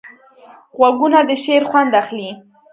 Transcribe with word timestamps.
غوږونه 0.77 1.19
د 1.29 1.31
شعر 1.43 1.63
خوند 1.69 1.91
اخلي 2.01 2.29